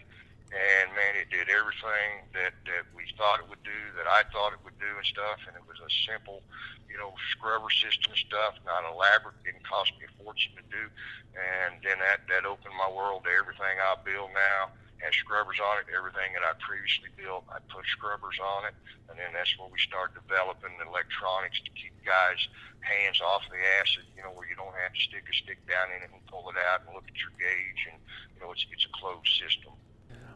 [0.49, 4.57] And man, it did everything that that we thought it would do, that I thought
[4.57, 5.45] it would do and stuff.
[5.45, 6.41] And it was a simple,
[6.89, 9.37] you know, scrubber system stuff, not elaborate.
[9.45, 10.89] Didn't cost me a fortune to do.
[11.37, 14.73] And then that that opened my world to everything I build now
[15.05, 15.87] has scrubbers on it.
[15.95, 18.75] Everything that I previously built, I put scrubbers on it,
[19.11, 22.49] and then that's where we started developing the electronics to keep guys'
[22.83, 24.09] hands off the acid.
[24.17, 26.51] You know, where you don't have to stick a stick down in it and pull
[26.51, 27.99] it out and look at your gauge, and
[28.35, 29.77] you know, it's it's a closed system.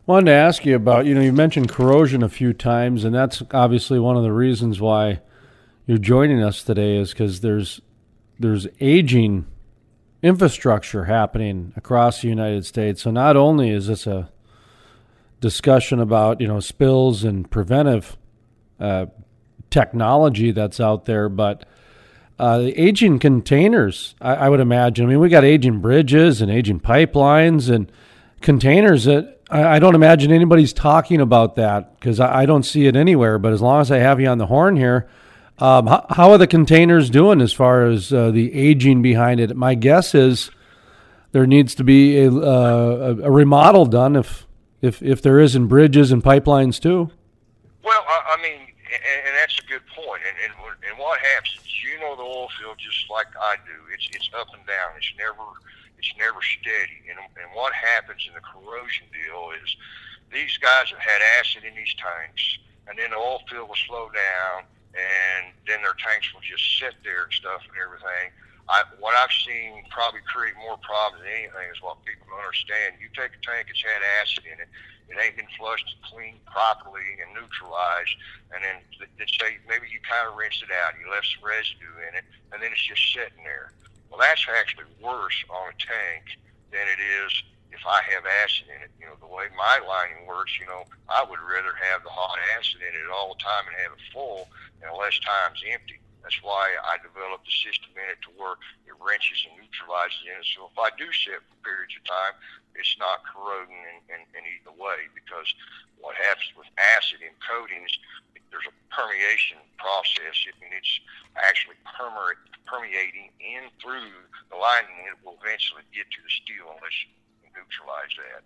[0.05, 3.41] Wanted to ask you about, you know, you mentioned corrosion a few times, and that's
[3.53, 5.21] obviously one of the reasons why
[5.87, 7.81] you're joining us today is because there's
[8.37, 9.47] there's aging
[10.21, 13.03] infrastructure happening across the United States.
[13.03, 14.29] So not only is this a
[15.41, 18.17] discussion about you know spills and preventive
[18.81, 19.07] uh,
[19.71, 21.65] technology that's out there, but
[22.41, 25.07] uh, the aging containers, I, I would imagine.
[25.07, 27.91] I mean, we got aging bridges and aging pipelines and
[28.41, 32.87] containers that I, I don't imagine anybody's talking about that because I, I don't see
[32.87, 33.39] it anywhere.
[33.39, 35.09] But as long as I have you on the horn here,
[35.59, 39.55] um, how, how are the containers doing as far as uh, the aging behind it?
[39.57, 40.51] My guess is
[41.33, 44.47] there needs to be a, uh, a remodel done if
[44.81, 47.11] if if there is in bridges and pipelines too.
[47.85, 50.23] Well, I, I mean, and, and that's a good point.
[50.27, 50.55] And, and
[50.91, 51.61] and what happens?
[51.85, 53.79] You know the oil field just like I do.
[53.95, 54.91] It's it's up and down.
[54.97, 55.45] It's never
[56.03, 57.07] it's never steady.
[57.07, 59.71] And and what happens in the corrosion deal is
[60.35, 62.43] these guys have had acid in these tanks,
[62.91, 64.67] and then the oil field will slow down,
[64.99, 68.35] and then their tanks will just sit there and stuff and everything.
[68.71, 72.99] I, what I've seen probably create more problems than anything is what people don't understand.
[73.03, 74.71] You take a tank that's had acid in it,
[75.11, 78.15] it ain't been flushed and cleaned properly and neutralized,
[78.55, 81.45] and then th- they say maybe you kind of rinsed it out, you left some
[81.45, 83.75] residue in it, and then it's just sitting there.
[84.13, 86.37] Well, that's actually worse on a tank
[86.69, 87.33] than it is
[87.73, 88.93] if I have acid in it.
[89.01, 92.37] You know, the way my lining works, you know, I would rather have the hot
[92.61, 94.53] acid in it all the time and have it full
[94.85, 95.97] and less times empty.
[96.23, 98.55] That's why I developed a system in it to where
[98.87, 100.47] it wrenches and neutralizes in it.
[100.55, 102.35] So if I do sit for periods of time,
[102.79, 105.51] it's not corroding in, in, in either way because
[105.99, 107.91] what happens with acid in coatings,
[108.55, 110.35] there's a permeation process.
[110.47, 111.01] I mean, it's
[111.43, 111.77] actually
[112.65, 114.13] permeating in through
[114.49, 115.09] the lining.
[115.11, 116.97] It will eventually get to the steel unless
[117.43, 118.43] you neutralize that.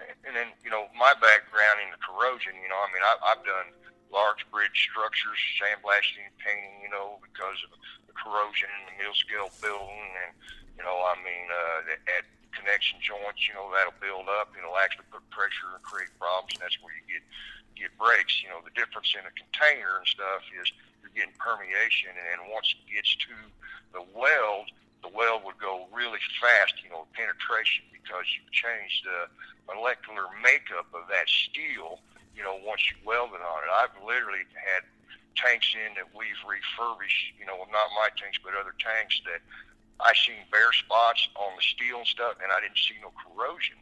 [0.00, 3.12] And- And then, you know, my background in the corrosion, you know, I mean, I,
[3.34, 3.68] I've done
[4.10, 7.70] large bridge structures, sandblasting and painting, you know, because of
[8.06, 10.10] the corrosion in the mill scale building.
[10.26, 10.34] And,
[10.76, 14.78] you know, I mean, uh, at connection joints, you know, that'll build up, and it'll
[14.78, 16.58] actually put pressure and create problems.
[16.58, 17.22] And that's where you get,
[17.78, 18.42] get breaks.
[18.42, 20.68] You know, the difference in a container and stuff is
[21.00, 22.12] you're getting permeation.
[22.12, 23.34] And once it gets to
[23.94, 29.30] the weld, the weld would go really fast, you know, penetration because you've changed the
[29.70, 32.00] molecular makeup of that steel,
[32.34, 33.70] you know, once you weld it on it.
[33.70, 34.86] I've literally had
[35.36, 39.40] tanks in that we've refurbished, you know, not my tanks, but other tanks that
[40.00, 43.76] I seen bare spots on the steel and stuff, and I didn't see no corrosion.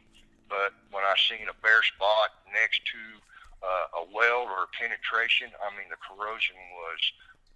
[0.51, 3.01] But when I seen a bare spot next to
[3.61, 7.01] uh, a weld or a penetration, I mean, the corrosion was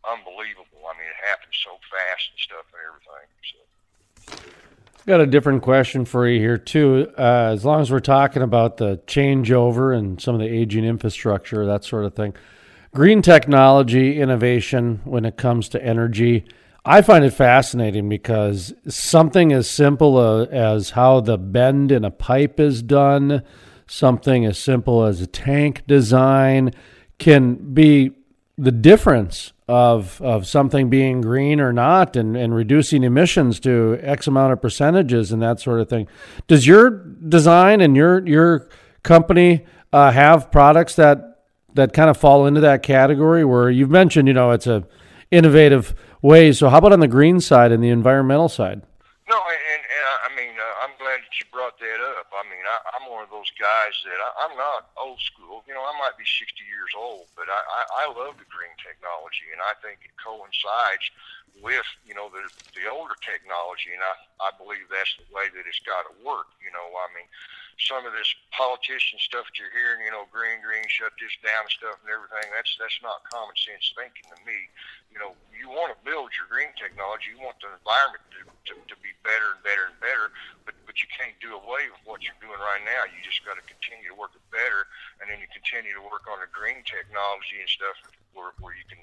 [0.07, 0.83] unbelievable.
[0.87, 3.27] I mean, it happened so fast and stuff and everything.
[3.43, 3.59] So.
[5.05, 7.11] Got a different question for you here too.
[7.17, 11.65] Uh, as long as we're talking about the changeover and some of the aging infrastructure,
[11.65, 12.33] that sort of thing,
[12.93, 16.45] green technology innovation when it comes to energy,
[16.85, 20.17] I find it fascinating because something as simple
[20.49, 23.43] as how the bend in a pipe is done,
[23.85, 26.71] something as simple as a tank design,
[27.19, 28.11] can be
[28.57, 34.27] the difference of of something being green or not and, and reducing emissions to X
[34.27, 36.07] amount of percentages and that sort of thing.
[36.47, 38.69] Does your design and your your
[39.03, 41.33] company uh, have products that
[41.75, 44.85] that kind of fall into that category where you've mentioned, you know, it's a
[45.31, 46.51] innovative way.
[46.51, 48.81] So how about on the green side and the environmental side?
[49.29, 52.29] No, and, and I mean, uh, I'm glad that you brought that up.
[52.33, 55.63] I mean, I, I'm one of those guys that I, I'm not old school.
[55.65, 58.73] You know, I might be 60 years old, but I, I, I love the green
[58.81, 61.07] technology, and I think it coincides
[61.61, 62.41] with you know the
[62.73, 66.49] the older technology, and I I believe that's the way that it's got to work.
[66.63, 67.27] You know, I mean,
[67.77, 71.65] some of this politician stuff that you're hearing, you know, green, green, shut this down
[71.69, 72.49] stuff and everything.
[72.53, 74.69] That's that's not common sense thinking to me.
[75.13, 77.33] You know, you want to build your green technology.
[77.33, 80.33] You want the environment to, to, to be better and better and better,
[80.65, 83.05] but but you can't do away with what you're doing right now.
[83.09, 84.89] You just got to continue to work it better,
[85.21, 87.97] and then you continue to work on the green technology and stuff
[88.33, 89.01] where where you can,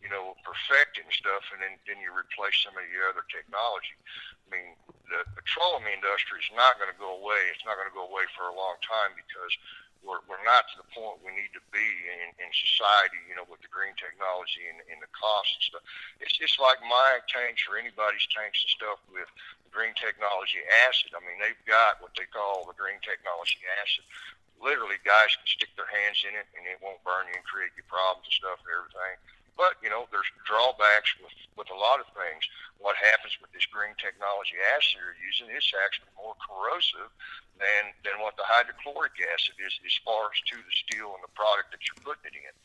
[0.00, 3.24] you know, perfect it and stuff, and then then you replace some of your other
[3.28, 3.96] technology.
[4.44, 4.68] I mean,
[5.06, 7.40] the petroleum industry is not going to go away.
[7.52, 9.52] It's not going to go away for a long time because
[10.00, 13.44] we're, we're not to the point we need to be in, in society, you know,
[13.48, 15.84] with the green technology and, and the cost and stuff.
[16.24, 19.28] It's just like my tanks or anybody's tanks and stuff with
[19.68, 21.12] green technology acid.
[21.12, 24.04] I mean, they've got what they call the green technology acid.
[24.60, 27.72] Literally, guys can stick their hands in it and it won't burn you and create
[27.76, 29.16] you problems and stuff and everything.
[29.56, 32.42] But you know, there's drawbacks with with a lot of things.
[32.80, 35.52] What happens with this green technology acid you're using?
[35.52, 37.12] It's actually more corrosive
[37.60, 41.34] than than what the hydrochloric acid is, as far as to the steel and the
[41.36, 42.56] product that you're putting it in.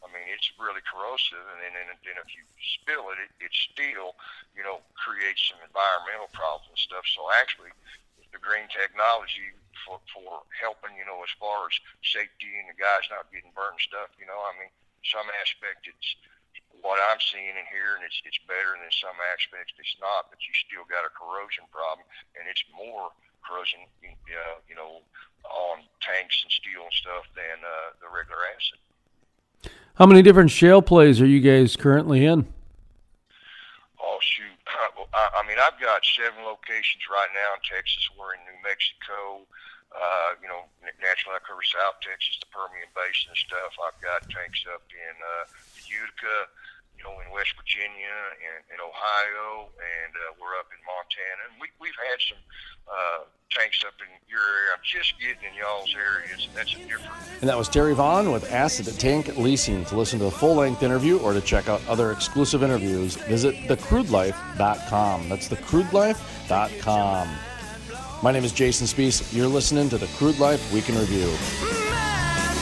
[0.00, 2.40] I mean, it's really corrosive, and then, and then if you
[2.80, 4.16] spill it, it, it still,
[4.56, 7.04] you know, creates some environmental problems and stuff.
[7.12, 7.68] So actually,
[8.32, 9.52] the green technology
[9.84, 13.80] for for helping, you know, as far as safety and the guys not getting burned
[13.80, 14.72] stuff, you know, I mean,
[15.04, 16.16] some aspect it's
[16.82, 19.96] what I'm seeing in here and hearing, it's it's better, and in some aspects it's
[20.00, 20.32] not.
[20.32, 23.12] But you still got a corrosion problem, and it's more
[23.44, 25.04] corrosion, uh, you know,
[25.44, 28.80] on tanks and steel and stuff than uh, the regular acid.
[29.96, 32.48] How many different shale plays are you guys currently in?
[34.00, 34.56] Oh shoot!
[35.12, 38.08] I, I mean, I've got seven locations right now in Texas.
[38.16, 39.44] We're in New Mexico.
[39.90, 40.70] Uh, you know,
[41.02, 43.74] naturally I cover South Texas, the Permian Basin and stuff.
[43.82, 46.46] I've got tanks up in uh, the Utica,
[46.94, 51.50] you know, in West Virginia and in Ohio, and uh, we're up in Montana.
[51.50, 52.38] And we, we've had some
[52.86, 54.78] uh, tanks up in your area.
[54.78, 56.46] I'm just getting in y'all's areas.
[56.54, 57.10] That's a different.
[57.40, 59.84] And that was Terry Vaughn with Acid Tank Leasing.
[59.86, 63.54] To listen to the full length interview or to check out other exclusive interviews, visit
[63.66, 65.28] thecrudelife.com.
[65.28, 67.28] That's thecrudelife.com.
[68.22, 69.34] My name is Jason Spiess.
[69.34, 71.24] You're listening to the Crude Life Week in Review.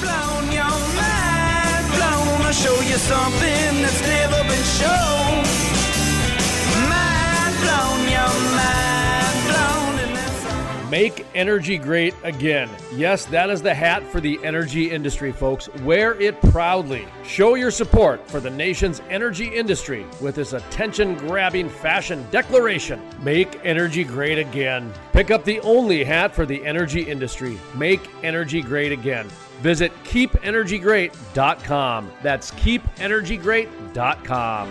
[0.01, 2.43] blown, your mind blown.
[2.47, 5.28] I'll show you something that's never been shown.
[10.91, 12.69] Make energy great again.
[12.95, 15.69] Yes, that is the hat for the energy industry, folks.
[15.83, 17.07] Wear it proudly.
[17.25, 23.65] Show your support for the nation's energy industry with this attention grabbing fashion declaration Make
[23.65, 24.93] energy great again.
[25.13, 27.59] Pick up the only hat for the energy industry.
[27.75, 29.29] Make energy great again.
[29.61, 32.11] Visit keepenergygreat.com.
[32.23, 34.69] That's keepenergygreat.com.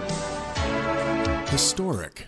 [1.48, 2.28] Historic.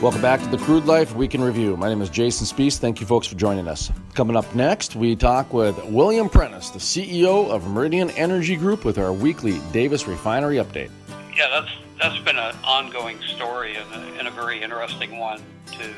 [0.00, 1.76] Welcome back to the Crude Life Week in Review.
[1.76, 2.78] My name is Jason Spiess.
[2.78, 3.92] Thank you, folks, for joining us.
[4.14, 8.96] Coming up next, we talk with William Prentice, the CEO of Meridian Energy Group, with
[8.96, 10.88] our weekly Davis Refinery update.
[11.36, 11.70] Yeah, that's
[12.00, 15.42] that's been an ongoing story and a, and a very interesting one.
[15.72, 15.94] To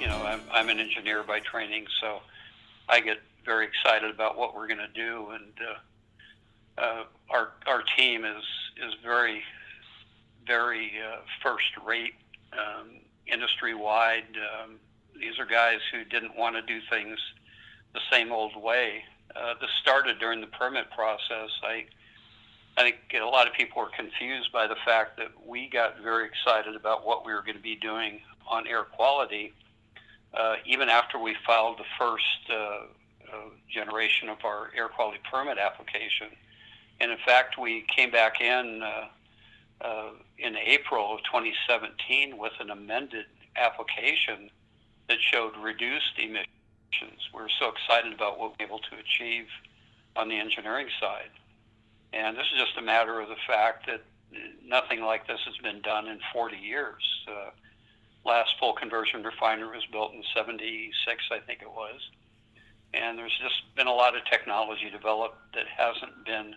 [0.00, 2.22] you know, I'm, I'm an engineer by training, so
[2.88, 5.52] I get very excited about what we're going to do, and
[6.80, 8.42] uh, uh, our our team is
[8.84, 9.44] is very
[10.44, 12.14] very uh, first rate.
[12.52, 14.24] Um, industry wide.
[14.36, 14.76] Um,
[15.18, 17.18] these are guys who didn't want to do things
[17.92, 19.04] the same old way.
[19.34, 21.50] Uh, this started during the permit process.
[21.62, 21.86] I
[22.76, 26.26] I think a lot of people were confused by the fact that we got very
[26.26, 29.52] excited about what we were going to be doing on air quality,
[30.34, 35.56] uh, even after we filed the first uh, uh, generation of our air quality permit
[35.56, 36.28] application.
[37.00, 38.82] And in fact, we came back in
[39.80, 44.50] uh, in April of 2017 with an amended application
[45.08, 47.20] that showed reduced emissions.
[47.32, 49.46] We're so excited about what we're able to achieve
[50.16, 51.30] on the engineering side.
[52.12, 54.02] And this is just a matter of the fact that
[54.64, 57.02] nothing like this has been done in 40 years.
[57.28, 57.50] Uh,
[58.24, 62.00] last full conversion refinery was built in 76, I think it was.
[62.94, 66.54] And there's just been a lot of technology developed that hasn't been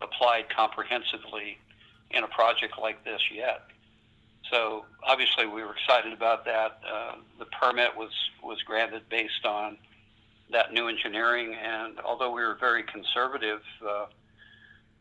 [0.00, 1.58] applied comprehensively
[2.10, 3.62] in a project like this yet.
[4.50, 6.80] So obviously we were excited about that.
[6.88, 9.78] Uh, the permit was was granted based on
[10.50, 14.06] that new engineering, and although we were very conservative uh,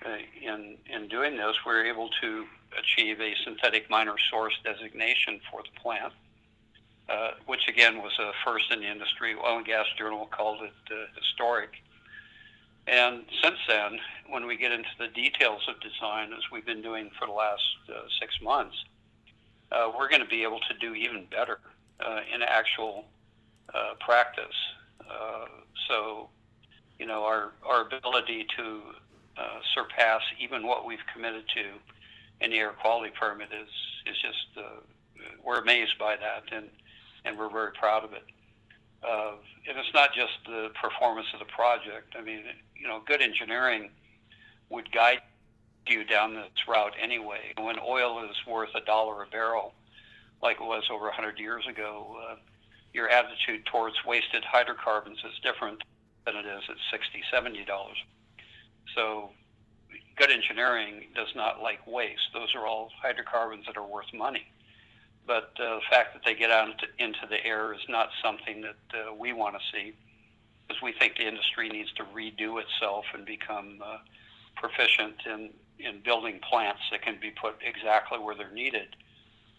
[0.06, 2.46] uh in in doing this, we were able to
[2.78, 6.14] achieve a synthetic minor source designation for the plant,
[7.10, 9.36] uh, which again was a first in the industry.
[9.36, 11.72] Oil and Gas Journal called it uh, historic.
[12.88, 17.10] And since then, when we get into the details of design, as we've been doing
[17.18, 18.76] for the last uh, six months,
[19.72, 21.60] uh, we're going to be able to do even better
[22.06, 23.06] uh, in actual
[23.74, 24.56] uh, practice.
[25.02, 25.46] Uh,
[25.88, 26.30] so,
[27.00, 28.82] you know, our, our ability to
[29.38, 31.66] uh, surpass even what we've committed to
[32.46, 33.70] in the air quality permit is,
[34.06, 34.68] is just,
[35.44, 36.68] we're amazed by that and,
[37.26, 38.24] and we're very proud of it.
[39.04, 39.34] Uh,
[39.68, 42.16] and it's not just the performance of the project.
[42.18, 42.44] I mean,
[42.76, 43.90] you know, good engineering
[44.70, 45.20] would guide
[45.88, 47.54] you down this route anyway.
[47.58, 49.74] When oil is worth a dollar a barrel,
[50.42, 52.36] like it was over 100 years ago, uh,
[52.94, 55.82] your attitude towards wasted hydrocarbons is different
[56.26, 57.98] than it is at 60, 70 dollars.
[58.96, 59.32] So,
[60.18, 62.32] good engineering does not like waste.
[62.34, 64.53] Those are all hydrocarbons that are worth money
[65.26, 66.70] but uh, the fact that they get out
[67.00, 69.94] into, the air is not something that uh, we want to see,
[70.68, 73.98] because we think the industry needs to redo itself and become uh,
[74.56, 75.50] proficient in,
[75.80, 78.96] in building plants that can be put exactly where they're needed,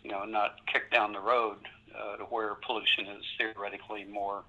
[0.02, 1.56] you know, not kicked down the road
[1.98, 4.42] uh, to where pollution is theoretically more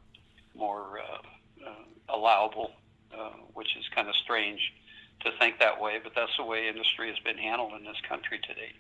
[0.58, 2.72] more uh, uh, allowable,
[3.18, 4.74] uh, which is kind of strange
[5.22, 8.40] to think that way, but that's the way industry has been handled in this country
[8.48, 8.72] today.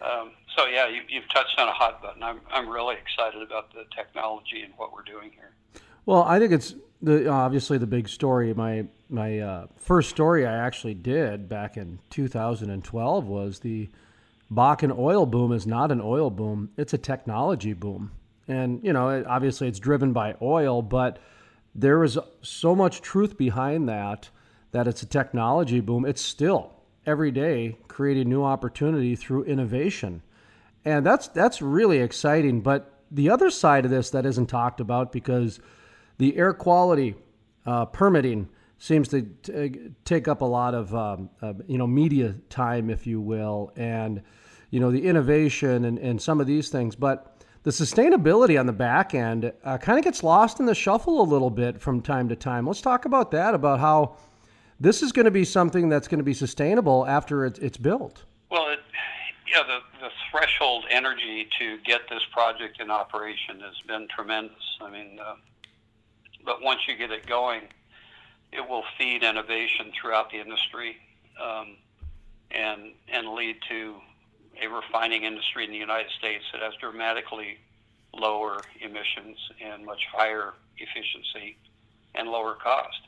[0.00, 2.22] Um, so yeah, you, you've touched on a hot button.
[2.22, 5.52] I'm I'm really excited about the technology and what we're doing here.
[6.04, 8.52] Well, I think it's the obviously the big story.
[8.54, 13.88] My my uh, first story I actually did back in 2012 was the
[14.52, 18.12] Bakken oil boom is not an oil boom; it's a technology boom.
[18.48, 21.18] And you know, it, obviously, it's driven by oil, but
[21.74, 24.30] there is so much truth behind that
[24.70, 26.04] that it's a technology boom.
[26.04, 26.75] It's still
[27.06, 30.22] every day creating new opportunity through innovation.
[30.84, 32.60] And that's that's really exciting.
[32.60, 35.60] But the other side of this that isn't talked about because
[36.18, 37.14] the air quality
[37.64, 38.48] uh, permitting
[38.78, 43.06] seems to t- take up a lot of um, uh, you know media time, if
[43.06, 44.22] you will, and
[44.70, 46.94] you know the innovation and, and some of these things.
[46.94, 47.32] But
[47.62, 51.24] the sustainability on the back end uh, kind of gets lost in the shuffle a
[51.24, 52.66] little bit from time to time.
[52.66, 54.16] Let's talk about that, about how
[54.80, 58.24] this is going to be something that's going to be sustainable after it, it's built.
[58.50, 58.80] Well, it,
[59.48, 64.78] yeah, the, the threshold energy to get this project in operation has been tremendous.
[64.80, 65.34] I mean, uh,
[66.44, 67.62] but once you get it going,
[68.52, 70.96] it will feed innovation throughout the industry
[71.42, 71.76] um,
[72.50, 73.96] and and lead to
[74.62, 77.58] a refining industry in the United States that has dramatically
[78.14, 81.56] lower emissions and much higher efficiency
[82.14, 83.00] and lower cost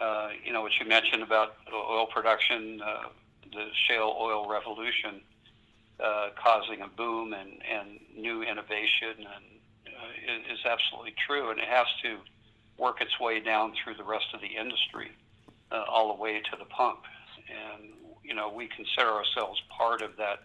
[0.00, 3.08] uh, you know, what you mentioned about oil production, uh,
[3.52, 5.20] the shale oil revolution
[6.02, 9.44] uh, causing a boom and, and new innovation and
[9.86, 11.50] uh, is absolutely true.
[11.50, 12.16] And it has to
[12.78, 15.12] work its way down through the rest of the industry,
[15.70, 17.00] uh, all the way to the pump.
[17.50, 17.90] And,
[18.24, 20.44] you know, we consider ourselves part of that,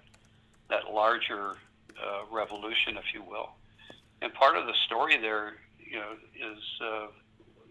[0.69, 1.51] that larger
[2.03, 3.51] uh, revolution, if you will.
[4.21, 7.07] And part of the story there, you know, is uh,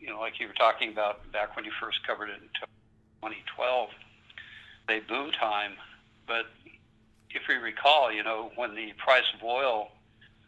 [0.04, 3.88] you know, like you were talking about back when you first covered it in 2012,
[4.86, 5.72] they boom time.
[6.26, 6.46] But
[7.30, 9.92] if we recall, you know, when the price of oil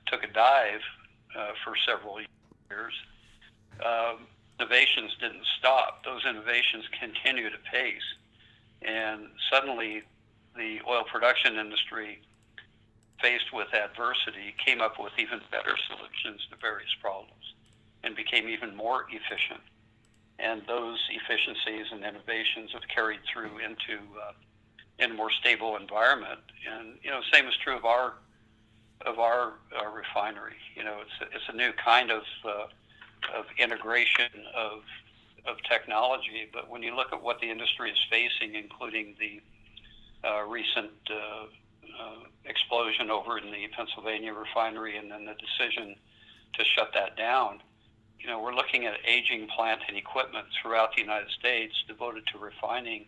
[0.07, 0.83] took a dive
[1.37, 2.93] uh, for several years,
[3.81, 4.27] um,
[4.61, 6.05] innovations didn't stop.
[6.05, 8.05] Those innovations continued apace.
[8.83, 10.03] And suddenly,
[10.55, 12.21] the oil production industry,
[13.23, 17.56] faced with adversity, came up with even better solutions to various problems
[18.07, 19.61] and became even more efficient.
[20.39, 24.33] And those efficiencies and innovations have carried through into uh,
[24.99, 26.41] in a more stable environment.
[26.71, 28.15] And you know, same is true of our
[29.05, 30.57] of our uh, refinery.
[30.75, 32.67] You know, it's a, it's a new kind of uh,
[33.39, 34.83] of integration of
[35.47, 36.49] of technology.
[36.53, 39.41] But when you look at what the industry is facing, including the
[40.29, 41.47] uh, recent uh,
[42.03, 45.97] uh, explosion over in the Pennsylvania refinery, and then the decision
[46.55, 47.61] to shut that down,
[48.21, 52.39] you know, we're looking at aging plant and equipment throughout the United States devoted to
[52.39, 53.07] refining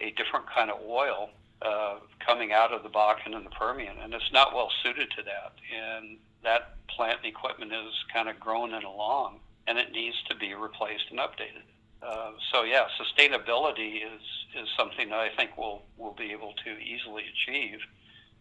[0.00, 1.30] a different kind of oil
[1.62, 5.22] uh, coming out of the Bakken and the Permian, and it's not well suited to
[5.22, 5.52] that.
[5.74, 10.36] And that plant and equipment is kind of grown and along, and it needs to
[10.36, 11.64] be replaced and updated.
[12.02, 14.22] Uh, so yeah, sustainability is
[14.54, 17.78] is something that I think we'll we'll be able to easily achieve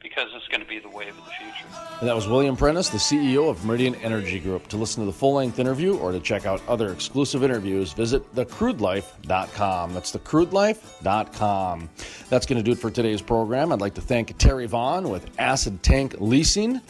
[0.05, 1.65] because it's going to be the wave of the future.
[1.99, 4.67] And that was William Prentice, the CEO of Meridian Energy Group.
[4.67, 8.35] To listen to the full length interview or to check out other exclusive interviews, visit
[8.35, 9.93] thecrudelife.com.
[9.95, 11.89] That's thecrudelife.com.
[12.29, 13.71] That's going to do it for today's program.
[13.71, 16.81] I'd like to thank Terry Vaughn with Acid Tank Leasing,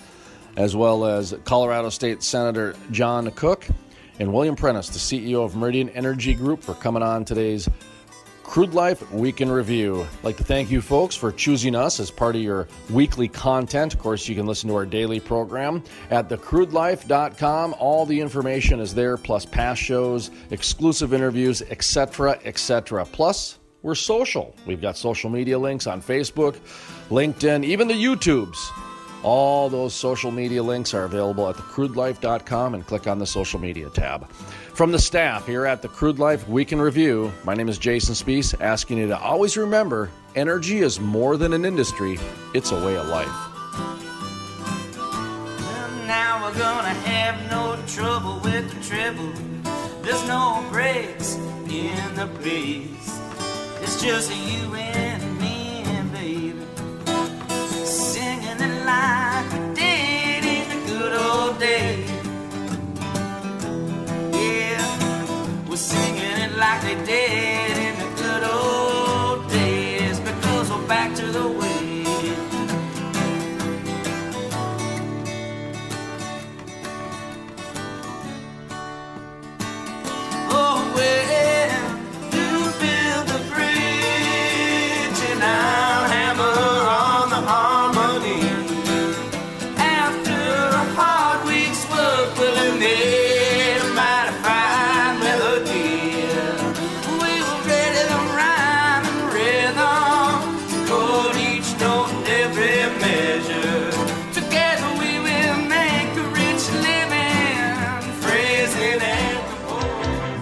[0.57, 3.65] as well as Colorado State Senator John Cooke
[4.19, 7.69] and William Prentice, the CEO of Meridian Energy Group, for coming on today's
[8.45, 10.03] Crude Life Week in Review.
[10.03, 13.93] I'd like to thank you folks for choosing us as part of your weekly content.
[13.93, 17.75] Of course, you can listen to our daily program at thecrudelife.com.
[17.79, 23.03] All the information is there, plus past shows, exclusive interviews, etc., etc.
[23.05, 24.55] Plus, we're social.
[24.65, 26.55] We've got social media links on Facebook,
[27.09, 28.84] LinkedIn, even the YouTubes.
[29.25, 33.89] All those social media links are available at thecrudelife.com and click on the social media
[33.89, 34.29] tab.
[34.75, 38.13] From the staff here at the Crude Life Week in Review, my name is Jason
[38.13, 42.19] Spiess, asking you to always remember energy is more than an industry,
[42.53, 43.25] it's a way of life.
[46.05, 49.33] Now we're gonna have no trouble with the treble.
[50.03, 51.33] There's no breaks
[51.67, 53.19] in the breeze.
[53.81, 55.04] It's just you and
[61.35, 62.09] old days.
[64.41, 64.85] Yeah,
[65.67, 67.54] we're singing it like they did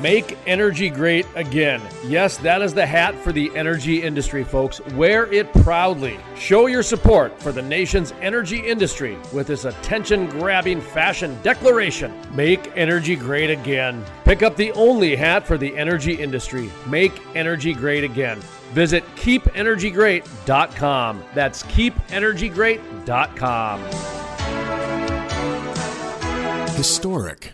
[0.04, 1.82] Make energy great again.
[2.06, 4.80] Yes, that is the hat for the energy industry, folks.
[4.91, 6.20] Wear it proudly.
[6.36, 12.72] Show your support for the nation's energy industry with this attention grabbing fashion declaration Make
[12.76, 14.04] energy great again.
[14.26, 16.72] Pick up the only hat for the energy industry.
[16.88, 18.39] Make energy great again.
[18.74, 21.24] Visit keepenergygreat.com.
[21.36, 23.80] That's keepenergygreat.com.
[26.76, 27.54] Historic.